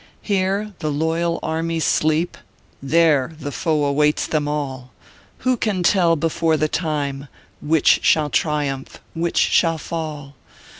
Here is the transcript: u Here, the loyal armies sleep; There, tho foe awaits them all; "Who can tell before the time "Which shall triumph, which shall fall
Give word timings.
u 0.01 0.35
Here, 0.35 0.73
the 0.79 0.91
loyal 0.91 1.37
armies 1.43 1.85
sleep; 1.85 2.35
There, 2.81 3.33
tho 3.37 3.51
foe 3.51 3.85
awaits 3.85 4.25
them 4.25 4.47
all; 4.47 4.89
"Who 5.45 5.55
can 5.55 5.83
tell 5.83 6.15
before 6.15 6.57
the 6.57 6.67
time 6.67 7.27
"Which 7.61 7.99
shall 8.01 8.31
triumph, 8.31 8.99
which 9.13 9.37
shall 9.37 9.77
fall 9.77 10.33